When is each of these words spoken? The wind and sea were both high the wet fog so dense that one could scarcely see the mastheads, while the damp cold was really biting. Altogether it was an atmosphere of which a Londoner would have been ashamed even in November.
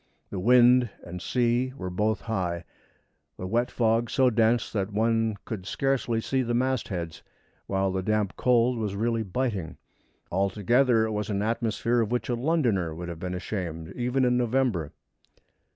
The 0.31 0.39
wind 0.39 0.89
and 1.03 1.21
sea 1.21 1.73
were 1.77 1.91
both 1.91 2.21
high 2.21 2.63
the 3.37 3.45
wet 3.45 3.69
fog 3.69 4.09
so 4.09 4.31
dense 4.31 4.71
that 4.71 4.91
one 4.91 5.35
could 5.45 5.67
scarcely 5.67 6.19
see 6.19 6.41
the 6.41 6.55
mastheads, 6.55 7.21
while 7.67 7.91
the 7.91 8.01
damp 8.01 8.35
cold 8.35 8.79
was 8.79 8.95
really 8.95 9.21
biting. 9.21 9.77
Altogether 10.31 11.05
it 11.05 11.11
was 11.11 11.29
an 11.29 11.43
atmosphere 11.43 12.01
of 12.01 12.11
which 12.11 12.29
a 12.29 12.35
Londoner 12.35 12.95
would 12.95 13.09
have 13.09 13.19
been 13.19 13.35
ashamed 13.35 13.89
even 13.93 14.25
in 14.25 14.37
November. 14.37 14.91